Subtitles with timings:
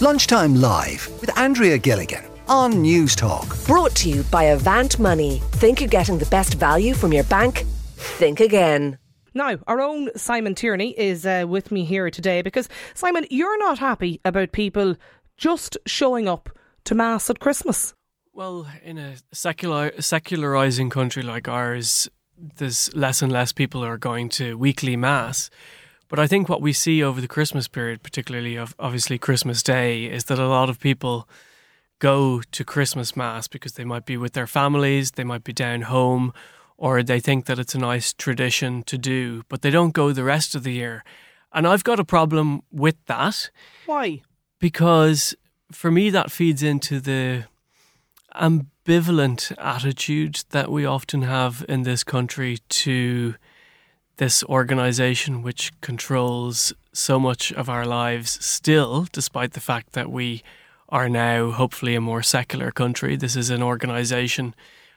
[0.00, 3.66] Lunchtime Live with Andrea Gilligan on Newstalk.
[3.66, 5.42] Brought to you by Avant Money.
[5.54, 7.64] Think you're getting the best value from your bank?
[7.96, 8.98] Think again.
[9.34, 13.80] Now, our own Simon Tierney is uh, with me here today because, Simon, you're not
[13.80, 14.94] happy about people
[15.36, 16.48] just showing up
[16.84, 17.92] to Mass at Christmas.
[18.32, 24.28] Well, in a secular, secularizing country like ours, there's less and less people are going
[24.28, 25.50] to weekly Mass.
[26.08, 30.04] But I think what we see over the Christmas period, particularly of obviously Christmas Day,
[30.04, 31.28] is that a lot of people
[31.98, 35.82] go to Christmas Mass because they might be with their families, they might be down
[35.82, 36.32] home,
[36.76, 40.24] or they think that it's a nice tradition to do, but they don't go the
[40.24, 41.04] rest of the year.
[41.52, 43.50] And I've got a problem with that.
[43.86, 44.22] Why?
[44.60, 45.34] Because
[45.72, 47.44] for me, that feeds into the
[48.34, 53.34] ambivalent attitude that we often have in this country to
[54.18, 60.42] this organization which controls so much of our lives still, despite the fact that we
[60.88, 63.16] are now hopefully a more secular country.
[63.16, 64.54] This is an organization.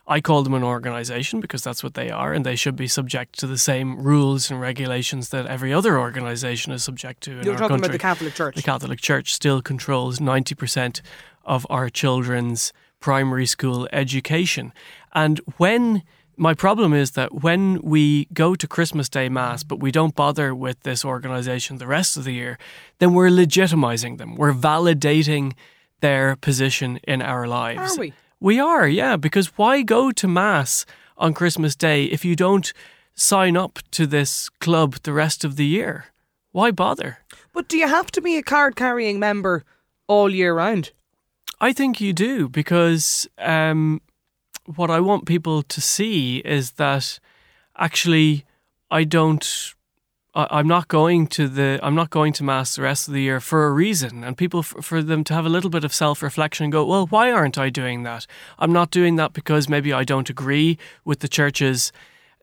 [0.08, 3.38] I call them an organization because that's what they are, and they should be subject
[3.40, 7.40] to the same rules and regulations that every other organization is subject to.
[7.40, 7.86] In You're our talking country.
[7.86, 8.56] about the Catholic Church.
[8.56, 11.02] The Catholic Church still controls 90%
[11.46, 14.74] of our children's primary school education.
[15.14, 16.03] And when
[16.42, 20.56] my problem is that when we go to Christmas Day Mass, but we don't bother
[20.56, 22.58] with this organization the rest of the year,
[22.97, 24.36] then we're legitimizing them.
[24.36, 25.53] We're validating
[26.00, 27.95] their position in our lives.
[27.95, 28.14] Are we?
[28.39, 30.84] We are, yeah, because why go to Mass
[31.16, 32.73] on Christmas Day if you don't
[33.14, 36.06] sign up to this club the rest of the year?
[36.53, 37.19] Why bother?
[37.53, 39.64] But do you have to be a card carrying member
[40.08, 40.92] all year round?
[41.59, 44.02] I think you do because um,
[44.66, 47.20] what I want people to see is that
[47.78, 48.45] actually
[48.90, 49.73] I don't.
[50.34, 51.80] I- I'm not going to the.
[51.81, 54.64] I'm not going to mass the rest of the year for a reason, and people
[54.64, 57.31] for, for them to have a little bit of self reflection and go, well, why
[57.31, 58.28] aren't I doing that?
[58.59, 61.91] I'm not doing that because maybe I don't agree with the church's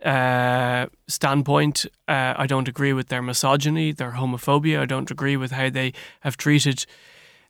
[0.04, 1.86] uh, standpoint.
[2.06, 4.80] Uh, I don't agree with their misogyny, their homophobia.
[4.80, 6.84] I don't agree with how they have treated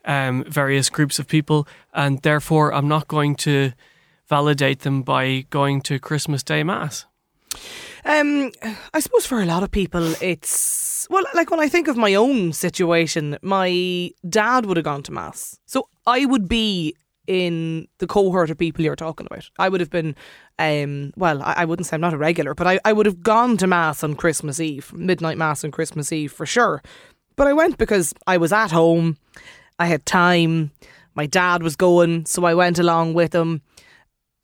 [0.04, 3.72] um, various groups of people, and therefore I'm not going to
[4.28, 7.06] validate them by going to Christmas Day Mass.
[8.04, 8.52] Um,
[8.94, 12.14] I suppose for a lot of people, it's well, like when I think of my
[12.14, 16.94] own situation, my dad would have gone to mass, so I would be
[17.26, 19.50] in the cohort of people you're talking about.
[19.58, 20.16] I would have been,
[20.58, 23.22] um, well, I, I wouldn't say I'm not a regular, but I, I would have
[23.22, 26.82] gone to mass on Christmas Eve, midnight mass on Christmas Eve for sure.
[27.36, 29.18] But I went because I was at home,
[29.78, 30.72] I had time,
[31.14, 33.60] my dad was going, so I went along with him.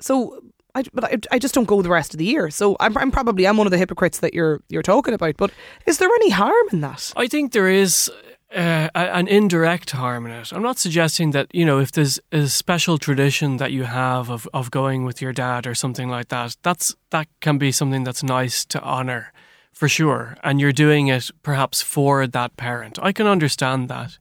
[0.04, 0.38] So
[0.74, 2.50] I, but I, I just don't go the rest of the year.
[2.50, 5.36] So I'm, I'm probably I'm one of the hypocrites that you're you're talking about.
[5.38, 5.50] But
[5.86, 7.12] is there any harm in that?
[7.16, 8.10] I think there is
[8.54, 10.52] uh, an indirect harm in it.
[10.52, 14.46] I'm not suggesting that you know if there's a special tradition that you have of,
[14.52, 16.56] of going with your dad or something like that.
[16.62, 19.32] That's that can be something that's nice to honor,
[19.72, 20.36] for sure.
[20.42, 22.98] And you're doing it perhaps for that parent.
[23.00, 24.18] I can understand that.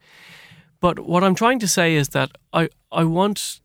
[0.79, 3.59] But what I'm trying to say is that I I want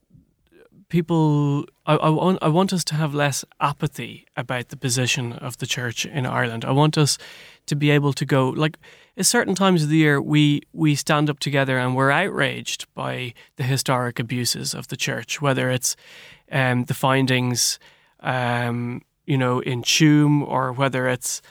[0.88, 5.58] people I, I want I want us to have less apathy about the position of
[5.58, 6.64] the church in Ireland.
[6.64, 7.18] I want us
[7.66, 8.78] to be able to go like
[9.16, 13.34] at certain times of the year we we stand up together and we're outraged by
[13.56, 15.96] the historic abuses of the church, whether it's
[16.50, 17.78] um, the findings
[18.20, 21.42] um, you know in Tuam or whether it's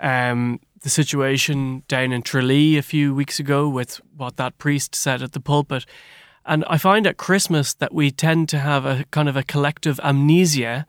[0.00, 5.22] um, the situation down in Tralee a few weeks ago with what that priest said
[5.22, 5.86] at the pulpit.
[6.44, 10.00] And I find at Christmas that we tend to have a kind of a collective
[10.02, 10.86] amnesia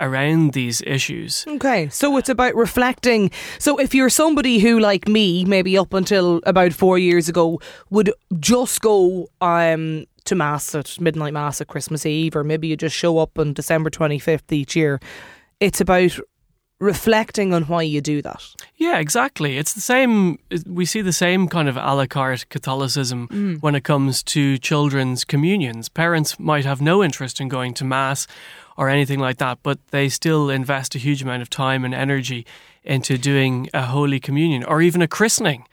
[0.00, 1.44] around these issues.
[1.46, 3.30] Okay, so it's about reflecting.
[3.58, 7.60] So if you're somebody who, like me, maybe up until about four years ago,
[7.90, 12.76] would just go um, to mass at midnight mass at Christmas Eve, or maybe you
[12.76, 15.00] just show up on December twenty fifth each year,
[15.60, 16.18] it's about
[16.80, 18.42] reflecting on why you do that.
[18.76, 19.58] Yeah, exactly.
[19.58, 20.38] It's the same.
[20.66, 23.62] We see the same kind of a la carte Catholicism mm.
[23.62, 25.88] when it comes to children's communions.
[25.88, 28.26] Parents might have no interest in going to Mass
[28.76, 32.44] or anything like that, but they still invest a huge amount of time and energy
[32.82, 35.64] into doing a Holy Communion or even a christening.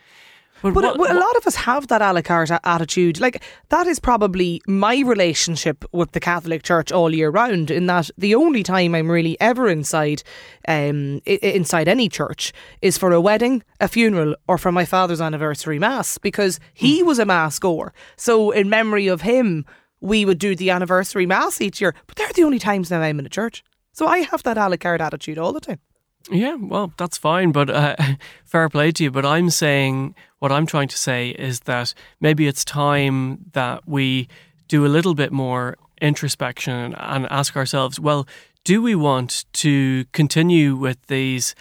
[0.62, 3.19] But what- a- lot of us have that a la carte attitude.
[3.19, 8.10] Like, that is probably my relationship with the Catholic Church all year round, in that
[8.18, 10.24] the only time I'm really ever inside
[10.68, 15.80] um, inside any church is for a wedding, a funeral, or for my father's anniversary
[15.80, 17.94] mass, because he was a mass goer.
[18.16, 19.66] So, in memory of him,
[20.00, 21.94] we would do the anniversary mass each year.
[22.08, 23.63] But they're the only times now I'm in a church.
[23.94, 25.80] So, I have that a la carte attitude all the time.
[26.29, 27.95] Yeah, well, that's fine, but uh,
[28.45, 29.12] fair play to you.
[29.12, 34.27] But I'm saying what I'm trying to say is that maybe it's time that we
[34.68, 38.27] do a little bit more introspection and ask ourselves, well,
[38.63, 41.56] do we want to continue with these?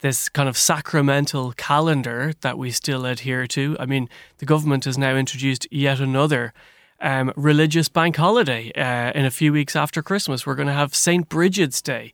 [0.00, 3.76] this kind of sacramental calendar that we still adhere to.
[3.80, 4.08] I mean,
[4.38, 6.52] the government has now introduced yet another
[7.00, 10.46] um, religious bank holiday uh, in a few weeks after Christmas.
[10.46, 11.28] We're going to have St.
[11.28, 12.12] Bridget's Day.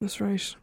[0.00, 0.54] That's right.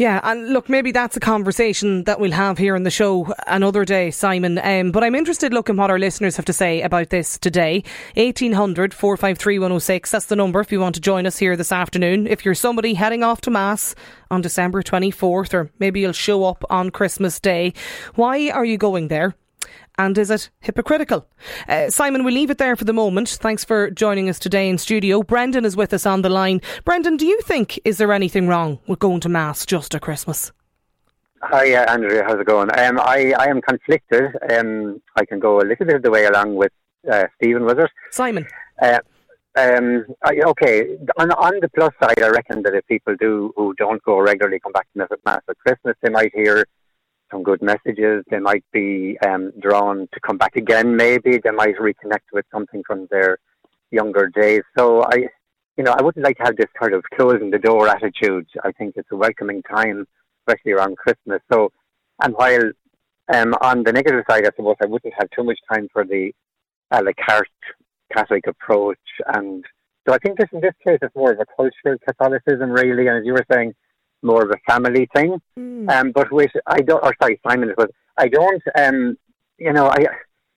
[0.00, 3.84] Yeah, and look, maybe that's a conversation that we'll have here on the show another
[3.84, 4.58] day, Simon.
[4.58, 7.84] Um, but I'm interested looking what our listeners have to say about this today.
[8.14, 12.26] 1800 453 106, that's the number if you want to join us here this afternoon.
[12.26, 13.94] If you're somebody heading off to Mass
[14.30, 17.74] on December 24th, or maybe you'll show up on Christmas Day,
[18.14, 19.34] why are you going there?
[20.06, 21.26] And is it hypocritical?
[21.68, 23.28] Uh, Simon, we'll leave it there for the moment.
[23.28, 25.22] Thanks for joining us today in studio.
[25.22, 26.62] Brendan is with us on the line.
[26.84, 30.52] Brendan, do you think is there anything wrong with going to mass just at Christmas?
[31.42, 32.24] Hi, uh, Andrea.
[32.24, 32.70] How's it going?
[32.78, 34.36] Um, I, I am conflicted.
[34.50, 36.72] Um, I can go a little bit of the way along with
[37.10, 37.90] uh, Stephen, was it?
[38.10, 38.46] Simon.
[38.80, 39.00] Uh,
[39.58, 43.74] um, I, okay, on, on the plus side, I reckon that if people do who
[43.74, 46.64] don't go regularly come back to Mass at Christmas, they might hear
[47.30, 48.24] some good messages.
[48.30, 50.96] They might be um, drawn to come back again.
[50.96, 53.38] Maybe they might reconnect with something from their
[53.90, 54.62] younger days.
[54.76, 55.28] So I,
[55.76, 58.46] you know, I wouldn't like to have this kind of closing the door attitude.
[58.64, 60.06] I think it's a welcoming time,
[60.46, 61.40] especially around Christmas.
[61.52, 61.72] So,
[62.22, 62.70] and while
[63.32, 66.32] um, on the negative side, I suppose I wouldn't have too much time for the
[66.90, 67.48] a la carte
[68.12, 68.98] Catholic approach.
[69.34, 69.64] And
[70.06, 73.06] so I think this in this case is more of a cultural Catholicism, really.
[73.06, 73.74] And as you were saying,
[74.22, 75.40] more of a family thing.
[75.58, 75.90] Mm.
[75.90, 78.62] Um, but with I don't, or sorry, Simon, but I don't.
[78.76, 79.16] Um,
[79.58, 80.06] you know, I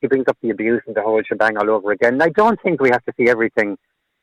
[0.02, 2.22] he brings up the abuse and the whole shebang all over again.
[2.22, 3.78] I don't think we have to see everything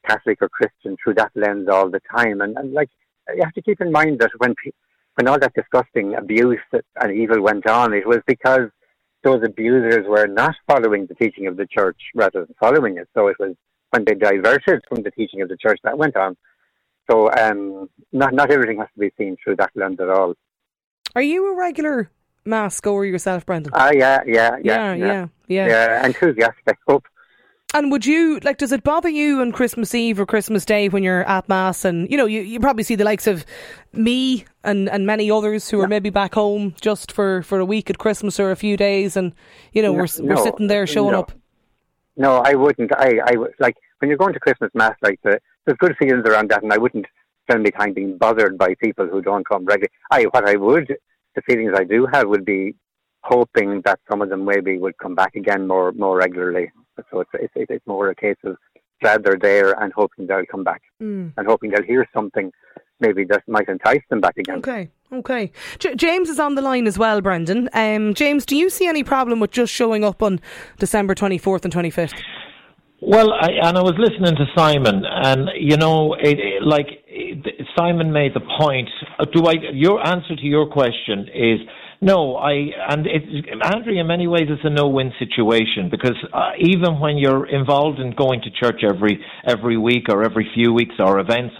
[0.06, 2.40] Catholic or Christian through that lens all the time.
[2.40, 2.90] And, and like
[3.34, 4.54] you have to keep in mind that when
[5.14, 8.68] when all that disgusting abuse and evil went on, it was because
[9.22, 13.08] those abusers were not following the teaching of the church rather than following it.
[13.14, 13.54] So it was
[13.90, 16.36] when they diverted from the teaching of the church that went on.
[17.10, 20.34] So um, not not everything has to be seen through that lens at all.
[21.16, 22.10] Are you a regular
[22.44, 23.72] mass goer yourself, Brendan?
[23.74, 25.66] Ah, uh, yeah, yeah, yeah, yeah, yeah, yeah.
[25.66, 26.62] Yeah, enthusiastic.
[26.68, 27.06] I hope.
[27.74, 28.58] And would you like?
[28.58, 32.08] Does it bother you on Christmas Eve or Christmas Day when you're at mass, and
[32.10, 33.44] you know you, you probably see the likes of
[33.92, 37.88] me and, and many others who are maybe back home just for, for a week
[37.88, 39.32] at Christmas or a few days, and
[39.72, 41.32] you know no, we're we're no, sitting there showing up.
[42.16, 42.92] No, I wouldn't.
[42.96, 45.40] I I like when you're going to Christmas mass like the
[45.70, 47.06] there's good feelings around that, and I wouldn't
[47.48, 49.90] spend my time being bothered by people who don't come regularly.
[50.10, 50.96] I what I would,
[51.34, 52.74] the feelings I do have would be
[53.22, 56.72] hoping that some of them maybe would come back again more more regularly.
[57.10, 58.56] So it's it's, it's more a case of
[59.00, 61.32] glad they're there and hoping they'll come back mm.
[61.36, 62.52] and hoping they'll hear something
[62.98, 64.58] maybe that might entice them back again.
[64.58, 64.90] Okay.
[65.12, 65.50] Okay.
[65.78, 67.68] J- James is on the line as well, Brendan.
[67.72, 70.40] Um, James, do you see any problem with just showing up on
[70.78, 72.12] December 24th and 25th?
[73.02, 77.66] Well, I, and I was listening to Simon, and you know, it, it, like it,
[77.76, 78.90] Simon made the point.
[79.18, 79.54] Uh, do I?
[79.72, 81.60] Your answer to your question is
[82.02, 82.36] no.
[82.36, 82.52] I
[82.90, 83.08] and
[83.64, 88.14] Andrew, in many ways, it's a no-win situation because uh, even when you're involved in
[88.14, 91.54] going to church every every week or every few weeks or events,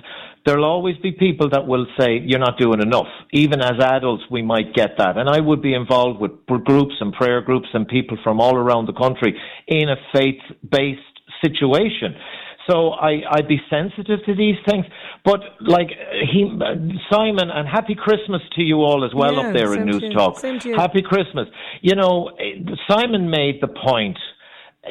[0.44, 3.08] there'll always be people that will say you're not doing enough.
[3.32, 5.16] Even as adults, we might get that.
[5.16, 8.87] And I would be involved with groups and prayer groups and people from all around
[8.87, 11.00] the country in a faith-based
[11.42, 12.14] situation.
[12.68, 14.85] So I, I'd be sensitive to these things.
[15.25, 15.88] But like
[16.32, 16.44] he,
[17.11, 20.40] Simon, and happy Christmas to you all as well yeah, up there in News Talk.
[20.42, 21.49] Happy Christmas.
[21.80, 22.30] You know,
[22.88, 24.18] Simon made the point.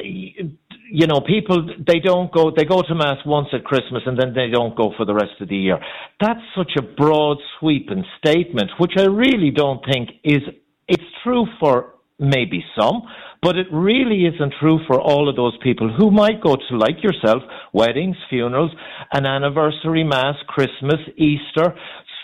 [0.02, 2.52] You know, people they don't go.
[2.54, 5.40] They go to mass once at Christmas and then they don't go for the rest
[5.40, 5.78] of the year.
[6.20, 10.42] That's such a broad sweeping statement, which I really don't think is.
[10.88, 13.02] It's true for maybe some,
[13.42, 17.02] but it really isn't true for all of those people who might go to, like
[17.02, 17.42] yourself,
[17.72, 18.70] weddings, funerals,
[19.12, 21.74] an anniversary mass, Christmas, Easter.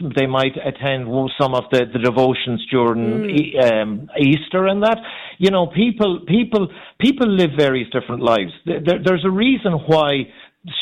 [0.01, 1.09] They might attend
[1.41, 3.73] some of the, the devotions during mm.
[3.73, 4.99] um, Easter and that.
[5.39, 6.69] You know, people, people,
[7.01, 8.53] people live various different lives.
[8.67, 10.25] There, there's a reason why,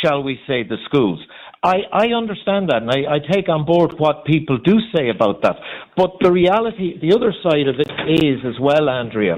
[0.02, 1.20] shall we say, the schools.
[1.62, 5.42] I, I understand that and I, I take on board what people do say about
[5.42, 5.56] that.
[5.96, 9.36] But the reality, the other side of it is as well, Andrea,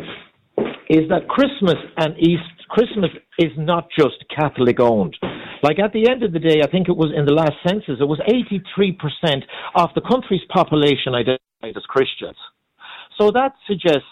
[0.88, 5.16] is that Christmas and East Christmas is not just Catholic owned.
[5.62, 8.00] Like at the end of the day, I think it was in the last census,
[8.00, 9.42] it was 83%
[9.74, 12.36] of the country's population identified as Christians.
[13.18, 14.08] So that suggests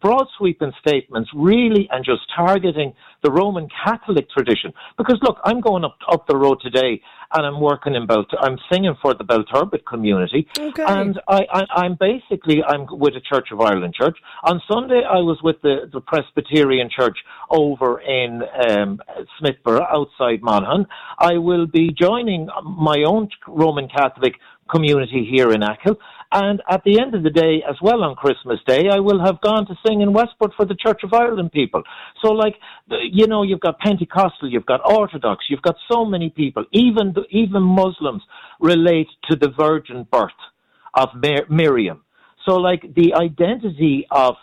[0.00, 4.72] broad sweeping statements really and just targeting the Roman Catholic tradition.
[4.96, 7.00] Because look, I'm going up up the road today
[7.32, 10.46] and I'm working in Belt I'm singing for the Belturbet community.
[10.58, 10.84] Okay.
[10.86, 14.16] And I, I am basically I'm with a Church of Ireland church.
[14.44, 17.18] On Sunday I was with the, the Presbyterian church
[17.50, 19.00] over in um,
[19.40, 20.86] Smithborough outside Monaghan.
[21.18, 24.34] I will be joining my own Roman Catholic
[24.68, 25.96] community here in Achill.
[26.30, 29.40] And at the end of the day, as well on Christmas Day, I will have
[29.40, 31.82] gone to sing in Westport for the Church of Ireland people.
[32.22, 32.54] So, like,
[33.10, 36.64] you know, you've got Pentecostal, you've got Orthodox, you've got so many people.
[36.72, 38.22] Even even Muslims
[38.60, 40.30] relate to the virgin birth
[40.94, 41.08] of
[41.48, 42.02] Miriam.
[42.46, 44.34] So, like, the identity of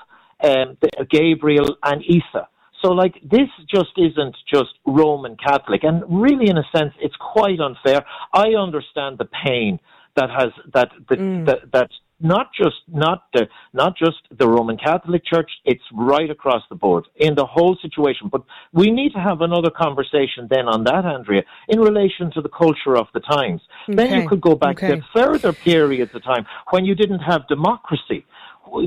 [0.43, 2.47] um, the, Gabriel and Isa.
[2.83, 5.83] So, like, this just isn't just Roman Catholic.
[5.83, 8.05] And really, in a sense, it's quite unfair.
[8.33, 9.79] I understand the pain
[10.15, 11.45] that has that that, mm.
[11.45, 15.51] that that's not just not the not just the Roman Catholic Church.
[15.65, 18.29] It's right across the board in the whole situation.
[18.31, 22.49] But we need to have another conversation then on that, Andrea, in relation to the
[22.49, 23.61] culture of the times.
[23.89, 23.95] Okay.
[23.95, 24.95] Then you could go back okay.
[24.95, 28.25] to further periods of time when you didn't have democracy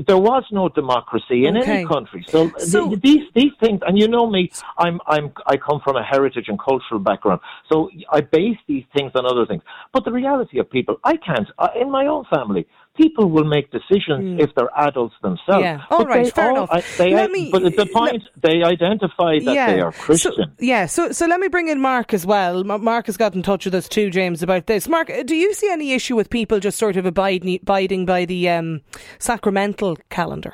[0.05, 1.79] there was no democracy in okay.
[1.79, 2.25] any country.
[2.29, 5.95] So, so th- these these things, and you know me, I'm I'm I come from
[5.95, 9.63] a heritage and cultural background, so I base these things on other things.
[9.93, 11.47] But the reality of people, I can't.
[11.57, 12.67] Uh, in my own family,
[12.99, 14.43] people will make decisions mm.
[14.43, 15.63] if they're adults themselves.
[15.63, 16.97] Yeah, all right, fair all, enough.
[16.97, 19.71] they, let me, but the point they identify that yeah.
[19.71, 20.33] they are Christian.
[20.35, 22.63] So, yeah, so so let me bring in Mark as well.
[22.63, 24.87] Mark has got in touch with us too, James, about this.
[24.87, 28.49] Mark, do you see any issue with people just sort of abiding, abiding by the
[28.49, 28.81] um,
[29.17, 30.53] sacramental calendar?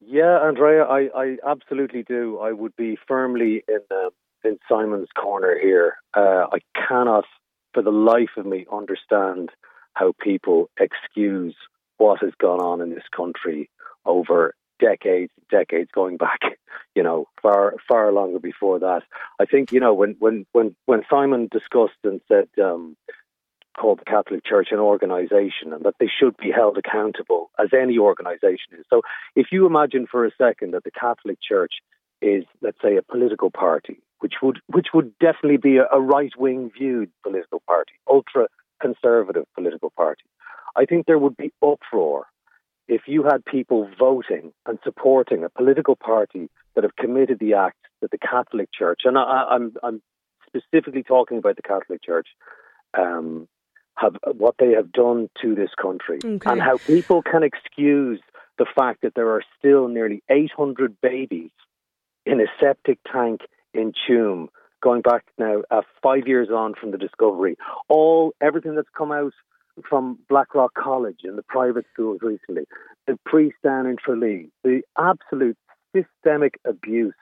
[0.00, 2.38] Yeah, Andrea, I, I absolutely do.
[2.40, 4.10] I would be firmly in um,
[4.42, 5.96] in Simon's corner here.
[6.14, 6.58] Uh, I
[6.88, 7.24] cannot,
[7.74, 9.50] for the life of me, understand
[9.94, 11.54] how people excuse
[11.98, 13.68] what has gone on in this country
[14.04, 16.40] over decades, decades going back,
[16.94, 19.02] you know, far far longer before that.
[19.38, 22.96] I think, you know, when when when when Simon discussed and said um,
[23.78, 27.98] called the Catholic Church an organization and that they should be held accountable as any
[27.98, 28.84] organization is.
[28.90, 29.02] So
[29.36, 31.74] if you imagine for a second that the Catholic Church
[32.20, 36.32] is, let's say, a political party, which would which would definitely be a, a right
[36.36, 38.48] wing viewed political party, ultra
[38.80, 40.24] conservative political party.
[40.76, 42.26] I think there would be uproar
[42.88, 47.78] if you had people voting and supporting a political party that have committed the act
[48.00, 50.02] that the Catholic Church, and I, am I'm, I'm
[50.46, 52.28] specifically talking about the Catholic Church,
[52.98, 53.48] um,
[53.96, 56.50] have what they have done to this country, okay.
[56.50, 58.20] and how people can excuse
[58.58, 61.50] the fact that there are still nearly 800 babies
[62.26, 64.48] in a septic tank in Tuam
[64.82, 67.56] going back now uh, five years on from the discovery,
[67.88, 69.32] all everything that's come out
[69.88, 72.64] from Blackrock College and the private schools recently,
[73.06, 75.56] the priest down in Tralee, the absolute
[75.94, 77.14] systemic abuse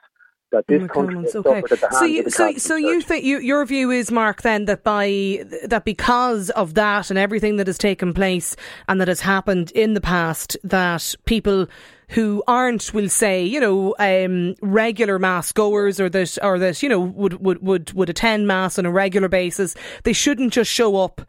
[0.51, 1.61] that this country has okay.
[1.91, 5.85] so you, so, so you think you, your view is, Mark, then that by that
[5.85, 8.55] because of that and everything that has taken place
[8.87, 11.67] and that has happened in the past, that people
[12.09, 16.89] who aren't, we'll say, you know, um, regular mass goers or that, or that, you
[16.89, 20.97] know, would, would, would, would attend mass on a regular basis, they shouldn't just show
[20.97, 21.21] up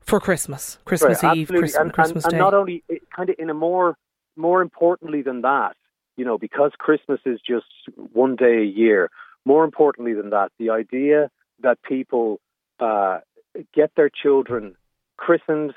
[0.00, 2.36] for Christmas, Christmas right, Eve, Christmas, and, Christmas and, Day.
[2.36, 2.82] And not only,
[3.14, 3.96] kind of in a more,
[4.36, 5.76] more importantly than that,
[6.16, 7.66] you know, because Christmas is just
[8.12, 9.10] one day a year,
[9.44, 11.30] more importantly than that, the idea
[11.62, 12.40] that people
[12.80, 13.18] uh,
[13.74, 14.74] get their children
[15.16, 15.74] christened,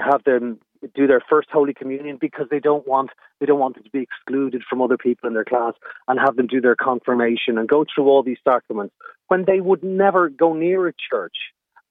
[0.00, 0.58] have them
[0.94, 3.10] do their first Holy Communion because they don't want
[3.40, 5.74] they don't want them to be excluded from other people in their class
[6.08, 8.94] and have them do their confirmation and go through all these sacraments
[9.28, 11.36] when they would never go near a church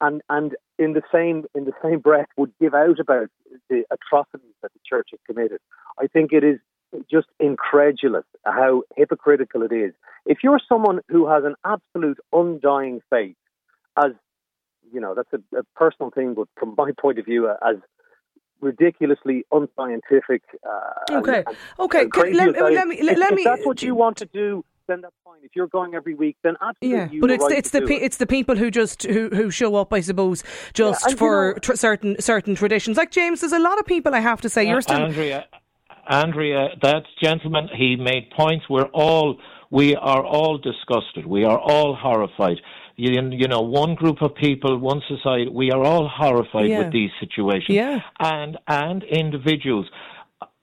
[0.01, 3.29] and and in the same in the same breath would give out about
[3.69, 5.59] the atrocities that the church has committed.
[5.99, 6.59] I think it is
[7.09, 9.93] just incredulous how hypocritical it is.
[10.25, 13.35] If you're someone who has an absolute undying faith,
[13.97, 14.11] as
[14.91, 17.77] you know, that's a, a personal thing, but from my point of view, uh, as
[18.61, 20.43] ridiculously unscientific.
[20.63, 22.01] Uh, okay, and, okay.
[22.01, 23.41] And let, let, me let, if, me.
[23.41, 25.39] If that's what you want to do, then that's fine.
[25.43, 27.17] If you're going every week, then absolutely.
[27.17, 29.75] Yeah, but it's right it's the pe- it's the people who just who, who show
[29.75, 32.97] up, I suppose, just yeah, for you know, tr- certain certain traditions.
[32.97, 34.13] Like James, there's a lot of people.
[34.13, 35.45] I have to say, uh, you're still Andrea.
[36.07, 38.65] Andrea, that gentleman, he made points.
[38.69, 39.37] We're all
[39.69, 41.25] we are all disgusted.
[41.25, 42.57] We are all horrified.
[43.01, 46.79] You, you know, one group of people, one society, we are all horrified yeah.
[46.79, 47.75] with these situations.
[47.75, 47.99] Yeah.
[48.19, 49.87] And and individuals.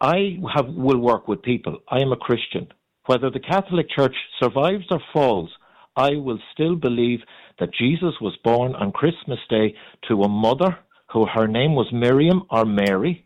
[0.00, 1.78] I have will work with people.
[1.88, 2.68] I am a Christian.
[3.06, 5.50] Whether the Catholic Church survives or falls,
[5.96, 7.20] I will still believe
[7.58, 9.74] that Jesus was born on Christmas Day
[10.06, 10.78] to a mother
[11.12, 13.24] who her name was Miriam or Mary,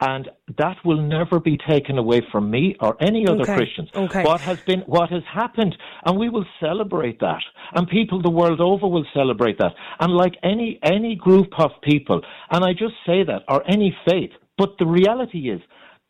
[0.00, 3.56] and that will never be taken away from me or any other okay.
[3.56, 3.88] Christians.
[3.94, 4.24] Okay.
[4.24, 7.42] What has been, what has happened, and we will celebrate that,
[7.74, 12.20] and people the world over will celebrate that, and like any any group of people,
[12.50, 15.60] and I just say that, or any faith, but the reality is.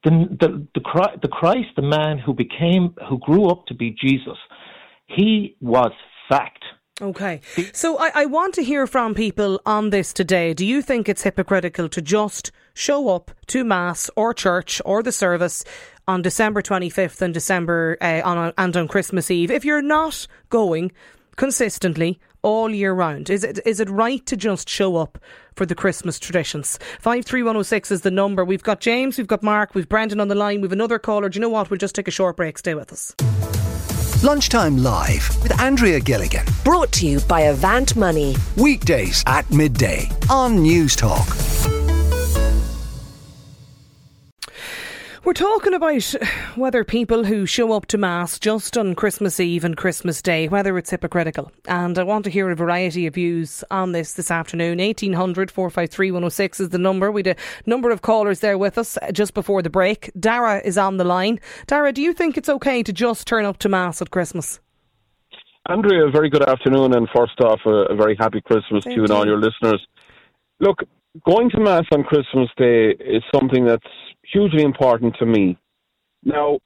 [0.02, 4.36] The, the, the, the Christ, the man who became, who grew up to be Jesus,
[5.06, 5.92] he was
[6.28, 6.62] fact.
[7.00, 7.40] Okay.
[7.72, 10.52] So I, I want to hear from people on this today.
[10.52, 15.12] Do you think it's hypocritical to just show up to Mass or church or the
[15.12, 15.64] service
[16.06, 20.92] on December 25th and December uh, on, and on Christmas Eve if you're not going
[21.36, 23.30] consistently all year round?
[23.30, 25.18] Is it is it right to just show up
[25.56, 26.78] for the Christmas traditions?
[27.00, 28.44] 53106 is the number.
[28.44, 31.28] We've got James, we've got Mark, we've Brendan on the line, we've another caller.
[31.28, 31.70] Do you know what?
[31.70, 32.58] We'll just take a short break.
[32.58, 33.14] Stay with us.
[34.22, 36.46] Lunchtime Live with Andrea Gilligan.
[36.64, 38.36] Brought to you by Avant Money.
[38.56, 41.53] Weekdays at midday on Newstalk.
[45.24, 46.02] We're talking about
[46.54, 50.76] whether people who show up to Mass just on Christmas Eve and Christmas Day, whether
[50.76, 51.50] it's hypocritical.
[51.66, 54.80] And I want to hear a variety of views on this this afternoon.
[54.80, 57.10] 1800 453 106 is the number.
[57.10, 60.10] We had a number of callers there with us just before the break.
[60.20, 61.40] Dara is on the line.
[61.66, 64.60] Dara, do you think it's okay to just turn up to Mass at Christmas?
[65.66, 69.00] Andrea, a very good afternoon, and first off, a, a very happy Christmas Thank to
[69.00, 69.80] you and all your listeners.
[70.60, 70.80] Look,
[71.26, 73.86] going to Mass on Christmas Day is something that's
[74.32, 75.58] hugely important to me.
[76.24, 76.58] Now,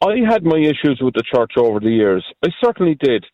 [0.00, 2.24] I had my issues with the church over the years.
[2.44, 3.24] I certainly did.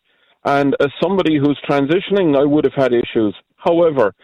[0.45, 3.35] And as somebody who's transitioning, I would have had issues.
[3.57, 4.15] However,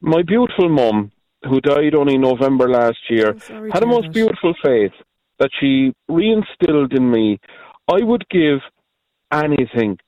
[0.00, 1.12] my beautiful mum,
[1.44, 3.36] who died only November last year,
[3.72, 4.92] had a most beautiful faith
[5.38, 7.38] that she reinstilled in me.
[7.88, 8.60] I would give
[9.32, 9.98] anything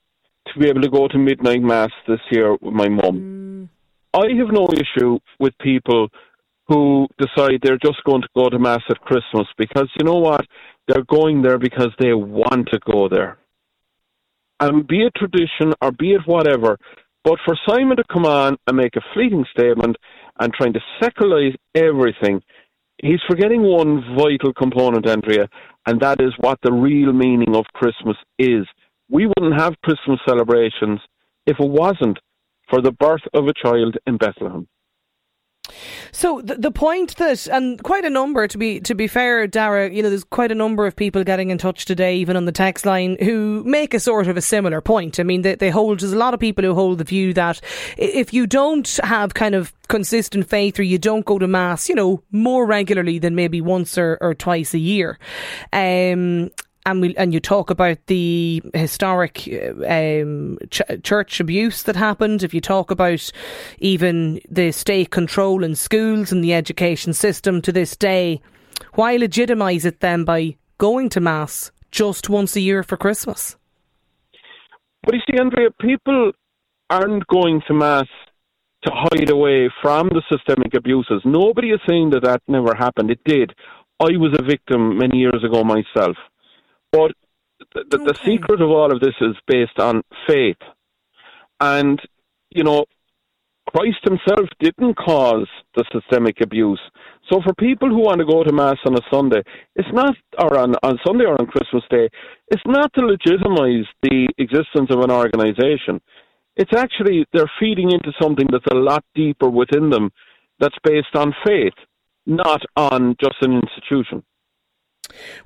[0.47, 3.69] to be able to go to midnight mass this year with my mum.
[4.13, 6.09] I have no issue with people
[6.67, 10.45] who decide they're just going to go to mass at Christmas because you know what?
[10.87, 13.37] They're going there because they want to go there.
[14.59, 16.77] And be it tradition or be it whatever,
[17.23, 19.97] but for Simon to come on and make a fleeting statement
[20.39, 22.41] and trying to secularize everything,
[23.01, 25.47] he's forgetting one vital component, Andrea,
[25.85, 28.65] and that is what the real meaning of Christmas is.
[29.09, 30.99] We wouldn't have Christmas celebrations
[31.45, 32.17] if it wasn't
[32.69, 34.67] for the birth of a child in Bethlehem.
[36.11, 39.89] So the, the point that, and quite a number to be to be fair, Dara,
[39.89, 42.51] you know, there's quite a number of people getting in touch today, even on the
[42.51, 45.19] text line, who make a sort of a similar point.
[45.19, 47.61] I mean, they, they hold there's a lot of people who hold the view that
[47.97, 51.95] if you don't have kind of consistent faith or you don't go to mass, you
[51.95, 55.17] know, more regularly than maybe once or, or twice a year,
[55.73, 56.49] um,
[56.87, 62.43] and we and you talk about the historic uh, um, ch- church abuse that happened.
[62.43, 63.29] If you talk about
[63.79, 68.41] even the state control in schools and the education system to this day,
[68.93, 73.57] why legitimise it then by going to mass just once a year for Christmas?
[75.03, 76.31] But you see, Andrea, people
[76.89, 78.07] aren't going to mass
[78.83, 81.21] to hide away from the systemic abuses.
[81.25, 83.11] Nobody is saying that that never happened.
[83.11, 83.53] It did.
[83.99, 86.15] I was a victim many years ago myself.
[86.91, 87.11] But
[87.73, 90.57] the, the, the secret of all of this is based on faith.
[91.59, 91.99] And,
[92.49, 92.85] you know,
[93.75, 96.79] Christ himself didn't cause the systemic abuse.
[97.29, 99.41] So for people who want to go to Mass on a Sunday,
[99.75, 102.09] it's not, or on, on Sunday or on Christmas Day,
[102.49, 105.99] it's not to legitimize the existence of an organization.
[106.55, 110.11] It's actually, they're feeding into something that's a lot deeper within them
[110.59, 111.73] that's based on faith,
[112.25, 114.23] not on just an institution.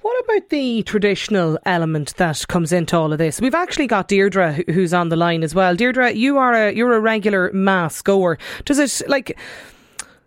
[0.02, 3.42] What about the traditional element that comes into all of this?
[3.42, 5.76] We've actually got Deirdre who's on the line as well.
[5.76, 8.38] Deirdre, you are a you're a regular mass goer.
[8.66, 9.38] Does it like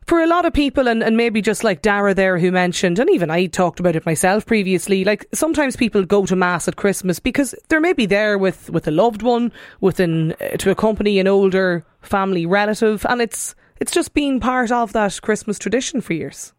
[0.07, 3.09] for a lot of people and, and maybe just like Dara there who mentioned and
[3.11, 7.19] even I talked about it myself previously, like sometimes people go to mass at Christmas
[7.19, 11.29] because they're maybe there with, with a loved one, with an uh, to accompany an
[11.29, 16.53] older family relative and it's it's just been part of that Christmas tradition for years.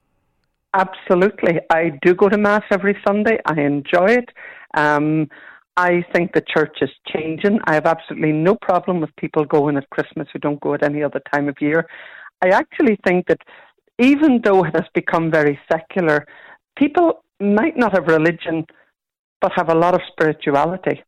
[0.75, 1.61] Absolutely.
[1.71, 3.39] I do go to Mass every Sunday.
[3.45, 4.29] I enjoy it.
[4.75, 5.29] Um,
[5.77, 7.59] I think the church is changing.
[7.65, 11.01] I have absolutely no problem with people going at Christmas who don't go at any
[11.01, 11.87] other time of year.
[12.43, 13.39] I actually think that
[13.99, 16.25] even though it has become very secular,
[16.77, 18.65] people might not have religion
[19.39, 21.03] but have a lot of spirituality.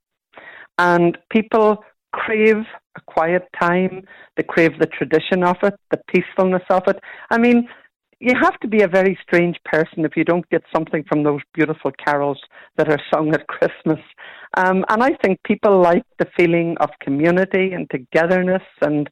[0.77, 2.63] And people crave
[2.95, 4.03] a quiet time,
[4.37, 6.99] they crave the tradition of it, the peacefulness of it.
[7.29, 7.67] I mean,
[8.19, 11.41] you have to be a very strange person if you don't get something from those
[11.53, 12.39] beautiful carols
[12.75, 13.99] that are sung at Christmas.
[14.55, 19.07] Um, and I think people like the feeling of community and togetherness, and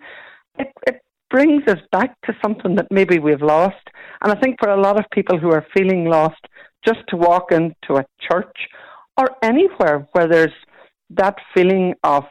[0.58, 3.88] it, it brings us back to something that maybe we've lost.
[4.22, 6.42] And I think for a lot of people who are feeling lost,
[6.84, 8.58] just to walk into a church
[9.18, 10.54] or anywhere where there's
[11.12, 12.24] that feeling of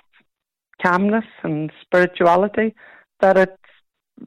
[0.82, 2.74] calmness and spirituality,
[3.20, 3.52] that it's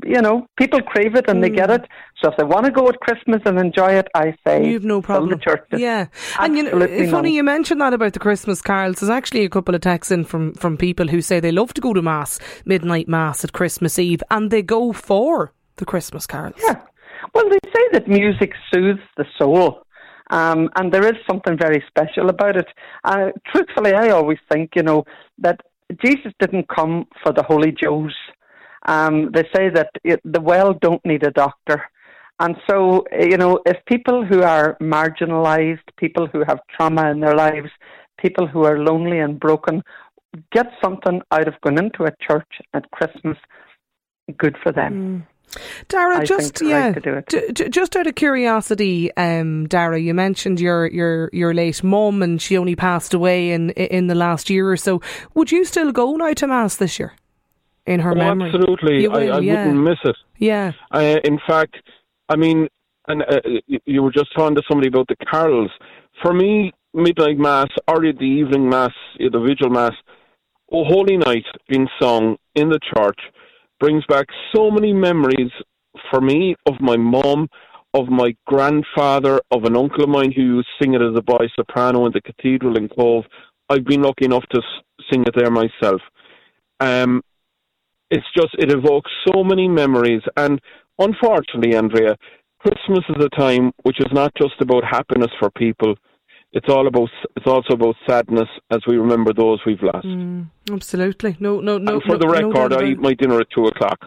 [0.06, 1.42] you know, people crave it and mm.
[1.44, 1.76] they get mm.
[1.76, 1.86] it.
[2.22, 5.02] So if they want to go at Christmas and enjoy it, I say you've no
[5.02, 5.40] problem.
[5.72, 6.08] Yeah,
[6.40, 9.00] and you know, it's funny you mentioned that about the Christmas carols.
[9.00, 11.82] There's actually a couple of texts in from from people who say they love to
[11.82, 16.60] go to mass, midnight mass at Christmas Eve, and they go for the Christmas carols.
[16.64, 16.82] Yeah,
[17.34, 19.84] well, they say that music soothes the soul.
[20.30, 22.68] Um, and there is something very special about it.
[23.06, 25.06] Uh, truthfully, I always think, you know,
[25.38, 25.62] that
[26.04, 28.14] Jesus didn't come for the holy Joes.
[28.88, 31.84] Um, they say that it, the well don't need a doctor.
[32.40, 37.36] And so, you know, if people who are marginalized, people who have trauma in their
[37.36, 37.70] lives,
[38.20, 39.82] people who are lonely and broken,
[40.52, 43.38] get something out of going into a church at Christmas,
[44.38, 45.26] good for them.
[45.26, 45.38] Mm.
[45.88, 51.30] Dara, just yeah, d- d- just out of curiosity, um, Dara, you mentioned your your
[51.32, 55.02] your late mum, and she only passed away in in the last year or so.
[55.36, 57.14] Would you still go now to mass this year?
[57.88, 58.52] In her oh, memory.
[58.54, 59.66] Absolutely, will, I, I yeah.
[59.66, 60.16] wouldn't miss it.
[60.38, 60.74] Yeah.
[60.92, 61.76] Uh, in fact,
[62.30, 62.68] I mean,
[63.08, 63.40] and uh,
[63.86, 65.72] you were just talking to somebody about the carols.
[66.22, 69.94] For me, midnight mass or the evening mass, the vigil mass,
[70.72, 73.20] oh, Holy Night being sung in the church
[73.80, 75.52] brings back so many memories
[76.10, 77.48] for me of my mom,
[77.94, 81.22] of my grandfather, of an uncle of mine who used to sing it as a
[81.22, 83.24] boy soprano in the cathedral in Cobh.
[83.70, 84.62] I've been lucky enough to
[85.12, 86.02] sing it there myself.
[86.80, 87.22] Um,
[88.10, 90.60] it's just it evokes so many memories and
[91.00, 92.16] unfortunately andrea
[92.60, 95.96] christmas is a time which is not just about happiness for people
[96.54, 100.08] it's all about it's also about sadness as we remember those we've lost.
[100.08, 101.96] Mm, absolutely, no, no, no.
[101.96, 104.00] And for no, the record, no I eat my dinner at two o'clock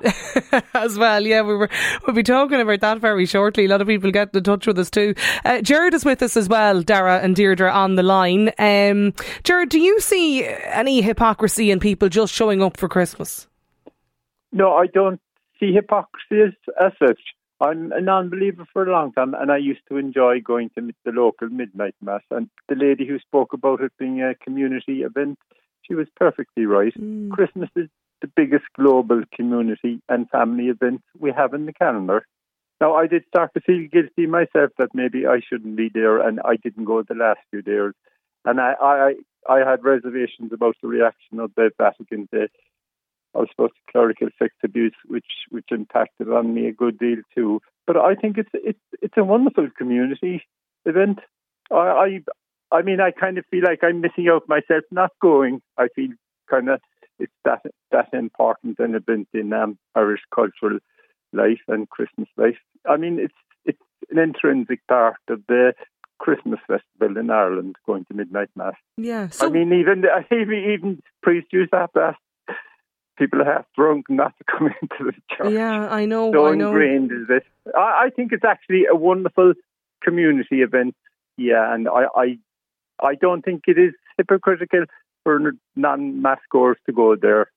[0.74, 1.22] as well.
[1.22, 1.68] Yeah, we were
[2.06, 3.66] we'll be talking about that very shortly.
[3.66, 5.14] A lot of people get in touch with us too.
[5.44, 6.82] Uh, Jared is with us as well.
[6.82, 8.50] Dara and Deirdre on the line.
[8.58, 9.12] Um,
[9.44, 13.48] Jared, do you see any hypocrisy in people just showing up for Christmas?
[14.52, 15.20] No, I don't
[15.58, 17.20] see hypocrisy as, as such.
[17.60, 21.12] I'm a non-believer for a long time, and I used to enjoy going to the
[21.12, 22.22] local midnight mass.
[22.30, 25.38] And the lady who spoke about it being a community event,
[25.82, 26.94] she was perfectly right.
[26.98, 27.30] Mm.
[27.30, 27.88] Christmas is
[28.22, 32.26] the biggest global community and family event we have in the calendar.
[32.80, 36.40] Now, I did start to feel guilty myself that maybe I shouldn't be there, and
[36.40, 37.94] I didn't go the last few years.
[38.46, 39.14] And I, I,
[39.50, 42.48] I had reservations about the reaction of the Vatican to
[43.34, 47.18] I was supposed to clerical sex abuse, which which impacted on me a good deal
[47.34, 47.60] too.
[47.86, 50.42] But I think it's it's it's a wonderful community
[50.84, 51.20] event.
[51.70, 51.74] I
[52.72, 55.62] I, I mean I kind of feel like I'm missing out myself not going.
[55.78, 56.10] I feel
[56.48, 56.80] kind of
[57.18, 57.62] it's that
[57.92, 60.78] that important an event in um, Irish cultural
[61.32, 62.58] life and Christmas life.
[62.88, 63.78] I mean it's it's
[64.10, 65.74] an intrinsic part of the
[66.18, 68.74] Christmas festival in Ireland, going to midnight mass.
[68.96, 71.90] Yeah, so I mean even even even priests use that
[73.20, 75.52] people are half drunk not to come into the church.
[75.52, 76.32] Yeah, I know.
[76.32, 76.68] So I know.
[76.68, 77.44] ingrained is this.
[77.76, 79.52] I, I think it's actually a wonderful
[80.02, 80.96] community event.
[81.36, 82.38] Yeah, and I, I,
[83.00, 84.84] I don't think it is hypocritical
[85.22, 87.50] for non-mass goers to go there.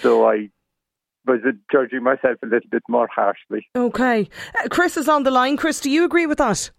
[0.00, 0.50] So I
[1.26, 1.40] was
[1.72, 3.66] judging myself a little bit more harshly.
[3.74, 4.28] Okay,
[4.62, 5.56] uh, Chris is on the line.
[5.56, 6.70] Chris, do you agree with that?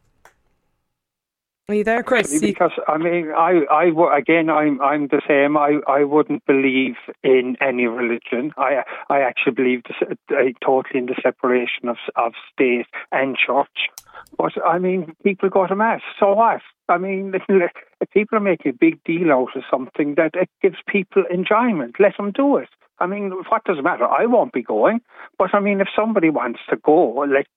[1.68, 2.40] Are you there, Chris?
[2.40, 5.58] Because I mean, I, I, again, I'm, I'm the same.
[5.58, 8.54] I, I wouldn't believe in any religion.
[8.56, 9.98] I, I actually believe this,
[10.30, 13.90] uh, totally in the separation of, of state and church.
[14.38, 16.02] But I mean, people go to mass.
[16.20, 16.62] So what?
[16.88, 20.78] I mean, if people are making a big deal out of something that it gives
[20.88, 22.70] people enjoyment, let them do it.
[23.00, 24.06] I mean, what does it matter?
[24.06, 25.02] I won't be going,
[25.38, 27.48] but I mean, if somebody wants to go, let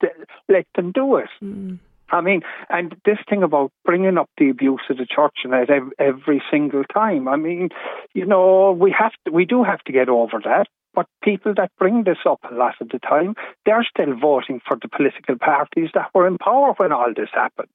[0.49, 1.29] let them do it.
[1.43, 1.79] Mm.
[2.11, 5.69] I mean, and this thing about bringing up the abuse of the church and that
[5.99, 7.29] every single time.
[7.29, 7.69] I mean,
[8.15, 10.67] you know, we have to, we do have to get over that.
[10.95, 13.35] But people that bring this up a lot of the time,
[13.67, 17.69] they're still voting for the political parties that were in power when all this happened.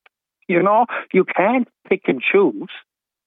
[0.48, 2.70] You know, you can't pick and choose.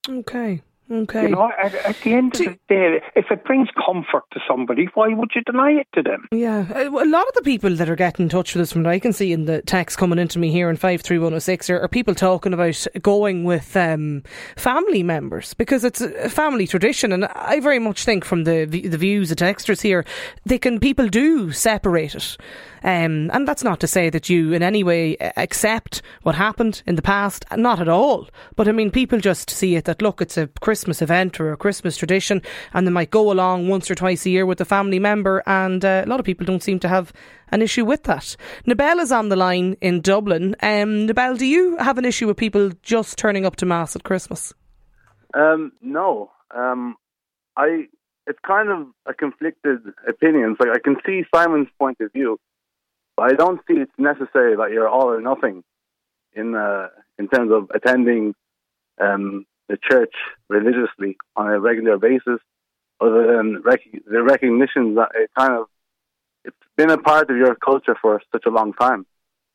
[0.08, 0.62] Okay.
[0.90, 1.22] Okay.
[1.22, 4.88] You know, at, at the end of the day, if it brings comfort to somebody,
[4.94, 6.28] why would you deny it to them?
[6.30, 6.64] Yeah.
[6.72, 8.92] Uh, a lot of the people that are getting in touch with us from what
[8.92, 12.14] I can see in the text coming into me here in 53106 are, are people
[12.14, 14.22] talking about going with um,
[14.56, 17.10] family members because it's a family tradition.
[17.10, 20.04] And I very much think from the the views of texters here,
[20.44, 22.36] they can people do separate it.
[22.84, 26.94] Um, and that's not to say that you in any way accept what happened in
[26.94, 28.28] the past, not at all.
[28.54, 31.52] But I mean, people just see it that look, it's a Christmas Christmas event or
[31.52, 32.42] a Christmas tradition,
[32.74, 35.82] and they might go along once or twice a year with a family member, and
[35.82, 37.14] uh, a lot of people don't seem to have
[37.50, 38.36] an issue with that.
[38.66, 40.54] Nabel is on the line in Dublin.
[40.62, 44.04] Um, Nabel, do you have an issue with people just turning up to Mass at
[44.04, 44.52] Christmas?
[45.32, 46.30] Um, no.
[46.54, 46.96] Um,
[47.56, 47.86] I
[48.26, 50.56] it's kind of a conflicted opinion.
[50.60, 52.38] Like I can see Simon's point of view,
[53.16, 55.64] but I don't see it's necessary that you're all or nothing
[56.34, 58.34] in uh, in terms of attending
[59.00, 60.14] um, the church
[60.48, 62.40] religiously on a regular basis,
[63.00, 65.66] other than rec- the recognition that it kind of
[66.44, 69.04] it's been a part of your culture for such a long time.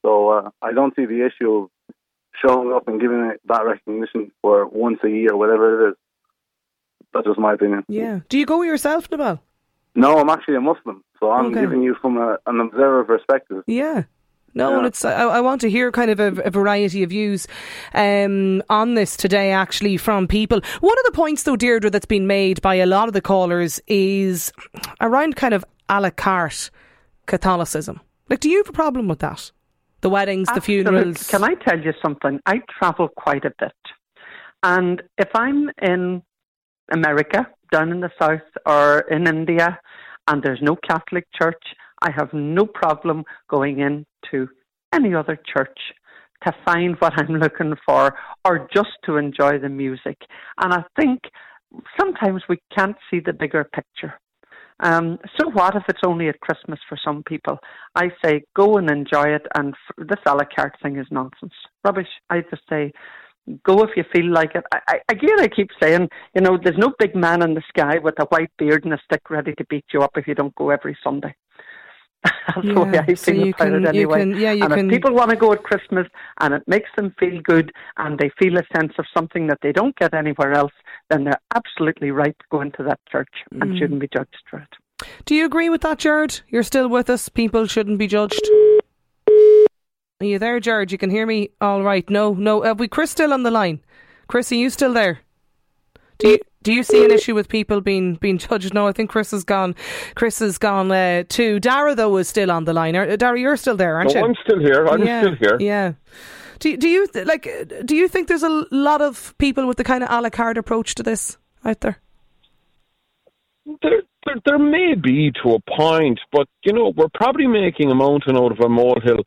[0.01, 1.69] So uh, I don't see the issue of
[2.43, 5.95] showing up and giving it that recognition for once a year, whatever it is.
[7.13, 7.83] That's just my opinion.
[7.87, 8.21] Yeah.
[8.29, 9.41] Do you go yourself, Nabal?
[9.95, 11.61] No, I'm actually a Muslim, so I'm okay.
[11.61, 13.63] giving you from a, an observer perspective.
[13.67, 14.03] Yeah.
[14.53, 14.77] No, yeah.
[14.77, 17.47] and it's I, I, want to hear kind of a, a variety of views
[17.93, 20.61] um, on this today, actually, from people.
[20.81, 23.79] One of the points, though, Deirdre, that's been made by a lot of the callers
[23.87, 24.51] is
[24.99, 26.69] around kind of a la carte
[27.27, 28.01] Catholicism.
[28.29, 29.51] Like, do you have a problem with that?
[30.01, 30.83] The weddings, Absolutely.
[30.83, 31.27] the funerals.
[31.27, 32.39] Can I tell you something?
[32.45, 33.71] I travel quite a bit,
[34.63, 36.23] and if I'm in
[36.91, 39.79] America, down in the south, or in India,
[40.27, 41.63] and there's no Catholic church,
[42.01, 44.49] I have no problem going into
[44.93, 45.77] any other church
[46.45, 50.17] to find what I'm looking for or just to enjoy the music.
[50.57, 51.19] And I think
[51.99, 54.19] sometimes we can't see the bigger picture.
[54.83, 57.59] Um, so what if it's only at Christmas for some people?
[57.93, 62.07] I say go and enjoy it, and this a la carte thing is nonsense, rubbish.
[62.31, 62.91] I just say
[63.63, 64.63] go if you feel like it.
[64.73, 67.99] I, I, again, I keep saying, you know, there's no big man in the sky
[67.99, 70.55] with a white beard and a stick ready to beat you up if you don't
[70.55, 71.35] go every Sunday.
[72.23, 74.19] That's yeah, the way I feel so about can, it anyway.
[74.19, 74.85] Can, yeah, and can...
[74.85, 76.07] if people want to go at Christmas
[76.39, 79.71] and it makes them feel good and they feel a sense of something that they
[79.71, 80.73] don't get anywhere else,
[81.09, 83.61] then they're absolutely right to go into that church mm.
[83.61, 85.07] and shouldn't be judged for it.
[85.25, 86.41] Do you agree with that, Jared?
[86.49, 87.27] You're still with us.
[87.29, 88.47] People shouldn't be judged.
[90.21, 90.91] Are you there, George?
[90.91, 92.07] You can hear me all right.
[92.07, 92.61] No, no.
[92.61, 93.79] Have we Chris still on the line?
[94.27, 95.21] Chris, are you still there?
[96.19, 98.73] Do you do you see an issue with people being being judged?
[98.73, 99.75] No, I think Chris has gone.
[100.15, 101.59] Chris has gone uh, too.
[101.59, 102.93] Dara though is still on the line.
[102.93, 104.25] Dara, you're still there, aren't no, you?
[104.27, 104.87] I'm still here.
[104.87, 105.57] I'm yeah, still here.
[105.59, 105.93] Yeah.
[106.59, 107.47] Do do you like?
[107.85, 110.57] Do you think there's a lot of people with the kind of a la carte
[110.57, 111.99] approach to this out there?
[113.81, 117.95] There, there, there may be to a point, but you know, we're probably making a
[117.95, 119.23] mountain out of a molehill.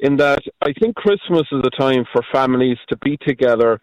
[0.00, 3.80] In that, I think Christmas is a time for families to be together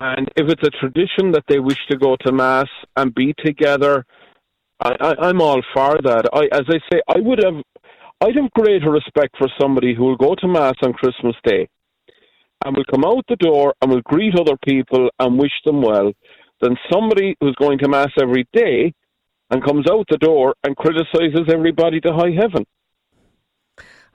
[0.00, 4.04] and if it's a tradition that they wish to go to mass and be together,
[4.80, 6.28] I, I, am all for that.
[6.32, 7.62] I, as I say, I would have,
[8.20, 11.68] I'd have greater respect for somebody who will go to mass on Christmas Day
[12.64, 16.12] and will come out the door and will greet other people and wish them well
[16.60, 18.92] than somebody who's going to mass every day
[19.50, 22.64] and comes out the door and criticizes everybody to high heaven.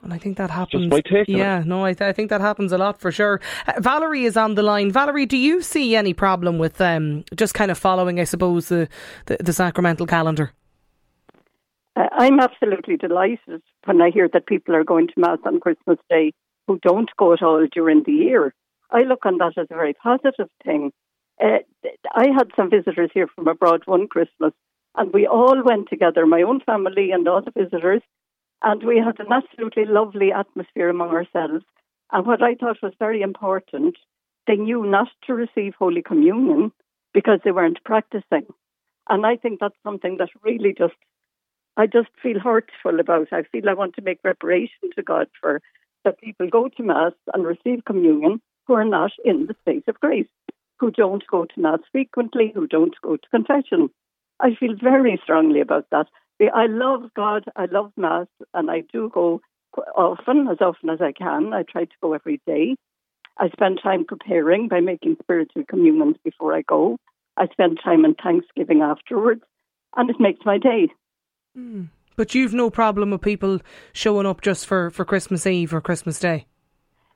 [0.02, 0.84] And I think that happens.
[0.84, 3.40] Just my take yeah, no, I, th- I, think that happens a lot for sure.
[3.66, 4.90] Uh, Valerie is on the line.
[4.90, 8.88] Valerie, do you see any problem with um, just kind of following, I suppose, the,
[9.26, 10.52] the, the sacramental calendar?
[11.96, 15.98] Uh, I'm absolutely delighted when I hear that people are going to Mass on Christmas
[16.08, 16.32] Day
[16.66, 18.54] who don't go at all during the year.
[18.90, 20.92] I look on that as a very positive thing.
[21.42, 21.58] Uh,
[22.14, 24.52] I had some visitors here from abroad one Christmas,
[24.96, 28.02] and we all went together, my own family and all the visitors,
[28.62, 31.64] and we had an absolutely lovely atmosphere among ourselves.
[32.12, 33.96] And what I thought was very important,
[34.46, 36.72] they knew not to receive Holy Communion
[37.14, 38.46] because they weren't practicing.
[39.08, 40.94] And I think that's something that really just,
[41.76, 43.28] I just feel hurtful about.
[43.32, 45.60] I feel I want to make reparation to God for
[46.04, 50.00] that people go to Mass and receive communion who are not in the state of
[50.00, 50.28] grace,
[50.78, 53.90] who don't go to Mass frequently, who don't go to confession.
[54.40, 56.06] I feel very strongly about that.
[56.48, 59.40] I love God, I love Mass, and I do go
[59.96, 61.52] often, as often as I can.
[61.52, 62.76] I try to go every day.
[63.38, 66.98] I spend time preparing by making spiritual communions before I go.
[67.36, 69.42] I spend time in Thanksgiving afterwards,
[69.96, 70.88] and it makes my day.
[71.56, 71.88] Mm.
[72.16, 73.60] But you've no problem with people
[73.92, 76.46] showing up just for, for Christmas Eve or Christmas Day?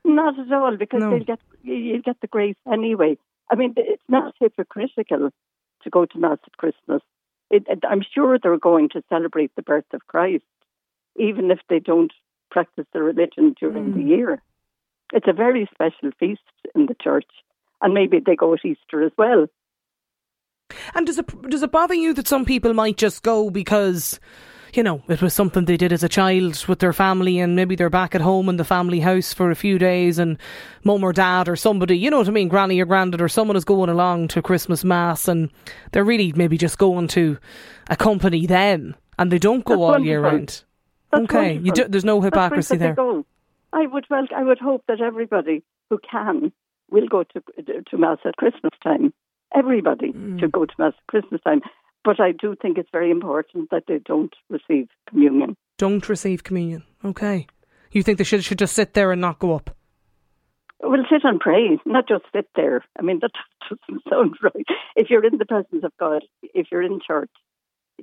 [0.03, 1.11] Not at all, because no.
[1.11, 3.17] they'll get you'll get the grace anyway.
[3.51, 5.29] I mean, it's not hypocritical
[5.83, 7.01] to go to mass at Christmas
[7.49, 10.43] it, I'm sure they're going to celebrate the birth of Christ,
[11.17, 12.11] even if they don't
[12.51, 13.95] practice the religion during mm.
[13.95, 14.41] the year.
[15.13, 16.41] It's a very special feast
[16.73, 17.29] in the church,
[17.81, 19.47] and maybe they go at Easter as well.
[20.95, 24.19] And does it does it bother you that some people might just go because
[24.77, 27.75] you know, it was something they did as a child with their family and maybe
[27.75, 30.37] they're back at home in the family house for a few days and
[30.83, 33.55] mum or dad or somebody, you know what I mean, granny or granddad or someone
[33.57, 35.49] is going along to Christmas Mass and
[35.91, 37.37] they're really maybe just going to
[37.89, 40.05] accompany them and they don't go That's all wonderful.
[40.07, 40.63] year round.
[41.11, 42.95] That's okay, you do, there's no hypocrisy there.
[43.73, 46.51] I would well, I would hope that everybody who can
[46.89, 47.41] will go to
[47.89, 49.13] to mass at Christmas time.
[49.53, 50.39] Everybody Mm.
[50.39, 51.61] should go to mass at Christmas time.
[52.05, 55.57] But I do think it's very important that they don't receive communion.
[55.79, 56.83] Don't receive communion.
[57.03, 57.47] Okay.
[57.91, 59.75] You think they should should just sit there and not go up?
[60.81, 62.85] Well, sit and pray, not just sit there.
[62.99, 63.31] I mean, that
[63.69, 64.67] doesn't sound right.
[64.95, 66.21] If you're in the presence of God,
[66.53, 67.31] if you're in church,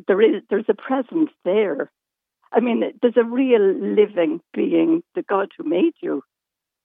[0.09, 1.91] there is there's a presence there.
[2.51, 5.05] I mean, there's a real living being.
[5.15, 6.23] The God who made you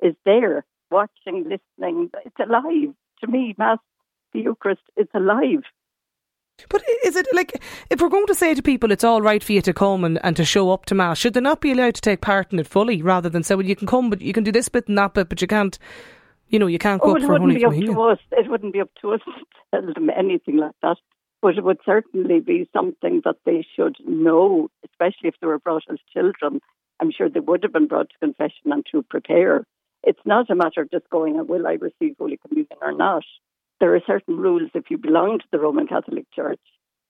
[0.01, 2.11] is there, watching, listening.
[2.25, 2.93] It's alive.
[3.21, 3.79] To me, Mass,
[4.33, 5.63] the Eucharist, it's alive.
[6.69, 9.51] But is it like if we're going to say to people it's all right for
[9.51, 11.95] you to come and, and to show up to mass, should they not be allowed
[11.95, 14.33] to take part in it fully rather than say, well, you can come, but you
[14.33, 15.77] can do this bit and that bit, but you can't,
[16.49, 18.19] you know, you can't go Oh, up it for wouldn't Holy be up to us.
[18.31, 20.97] It wouldn't be up to us to tell them anything like that.
[21.41, 25.83] But it would certainly be something that they should know, especially if they were brought
[25.91, 26.59] as children.
[26.99, 29.63] I'm sure they would have been brought to confession and to prepare.
[30.03, 33.23] It's not a matter of just going, and will I receive Holy Communion or not?
[33.79, 36.59] There are certain rules if you belong to the Roman Catholic Church.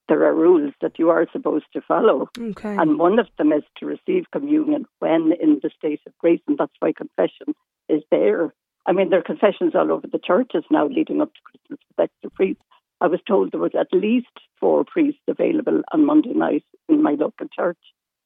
[0.09, 2.29] There are rules that you are supposed to follow.
[2.37, 2.75] Okay.
[2.75, 6.57] And one of them is to receive communion when in the state of grace, and
[6.57, 7.53] that's why confession
[7.89, 8.53] is there.
[8.85, 12.09] I mean, there are confessions all over the churches now leading up to Christmas with
[12.09, 12.63] extra priests.
[13.01, 14.27] I was told there was at least
[14.59, 17.77] four priests available on Monday night in my local church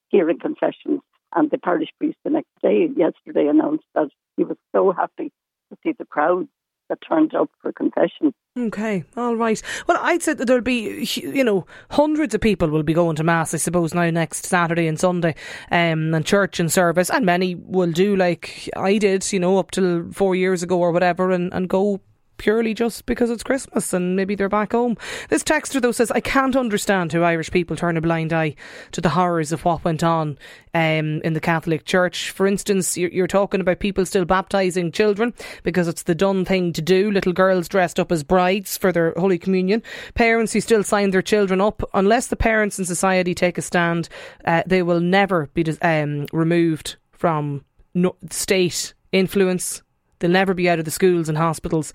[0.08, 1.00] hearing confessions.
[1.34, 5.32] And the parish priest the next day, yesterday, announced that he was so happy
[5.70, 6.48] to see the crowds
[6.92, 8.34] that turned up for confession.
[8.58, 9.62] Okay, all right.
[9.86, 13.24] Well, I'd say that there'll be, you know, hundreds of people will be going to
[13.24, 15.34] mass, I suppose, now next Saturday and Sunday,
[15.70, 19.70] um, and church and service, and many will do like I did, you know, up
[19.70, 22.02] till four years ago or whatever, and, and go
[22.36, 24.96] purely just because it's Christmas and maybe they're back home.
[25.28, 28.54] This texter though says, I can't understand how Irish people turn a blind eye
[28.92, 30.38] to the horrors of what went on
[30.74, 32.30] um, in the Catholic Church.
[32.30, 36.72] For instance, you're, you're talking about people still baptising children because it's the done thing
[36.72, 37.10] to do.
[37.10, 39.82] Little girls dressed up as brides for their Holy Communion.
[40.14, 41.82] Parents who still sign their children up.
[41.94, 44.08] Unless the parents in society take a stand,
[44.44, 47.64] uh, they will never be um, removed from
[47.94, 49.82] no- state influence
[50.22, 51.92] They'll never be out of the schools and hospitals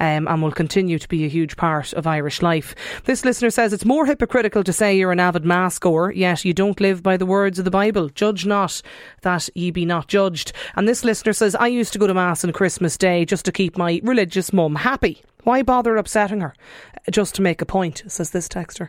[0.00, 2.74] um, and will continue to be a huge part of Irish life.
[3.04, 6.52] This listener says it's more hypocritical to say you're an avid mass goer, yet you
[6.52, 8.08] don't live by the words of the Bible.
[8.08, 8.82] Judge not
[9.22, 10.52] that ye be not judged.
[10.74, 13.52] And this listener says, I used to go to mass on Christmas Day just to
[13.52, 15.22] keep my religious mum happy.
[15.44, 16.54] Why bother upsetting her?
[17.08, 18.88] Just to make a point, says this texter.